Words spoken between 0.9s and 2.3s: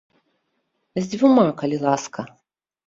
З дзвюма, калі ласка!